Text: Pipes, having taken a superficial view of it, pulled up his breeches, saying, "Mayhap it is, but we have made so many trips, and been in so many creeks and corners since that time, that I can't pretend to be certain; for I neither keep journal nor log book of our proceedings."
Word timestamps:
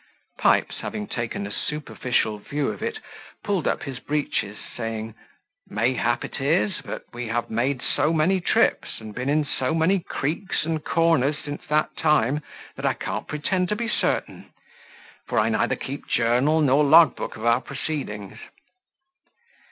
Pipes, 0.39 0.77
having 0.79 1.05
taken 1.05 1.45
a 1.45 1.51
superficial 1.53 2.39
view 2.39 2.69
of 2.69 2.81
it, 2.81 2.97
pulled 3.43 3.67
up 3.67 3.83
his 3.83 3.99
breeches, 3.99 4.57
saying, 4.75 5.13
"Mayhap 5.69 6.25
it 6.25 6.41
is, 6.41 6.81
but 6.83 7.03
we 7.13 7.27
have 7.27 7.51
made 7.51 7.83
so 7.83 8.11
many 8.11 8.41
trips, 8.41 8.99
and 8.99 9.13
been 9.13 9.29
in 9.29 9.45
so 9.45 9.75
many 9.75 9.99
creeks 9.99 10.65
and 10.65 10.83
corners 10.83 11.35
since 11.45 11.63
that 11.67 11.95
time, 11.97 12.41
that 12.77 12.85
I 12.87 12.93
can't 12.93 13.27
pretend 13.27 13.69
to 13.69 13.75
be 13.75 13.87
certain; 13.87 14.51
for 15.27 15.37
I 15.37 15.49
neither 15.49 15.75
keep 15.75 16.07
journal 16.07 16.61
nor 16.61 16.83
log 16.83 17.15
book 17.15 17.35
of 17.35 17.45
our 17.45 17.61
proceedings." 17.61 18.39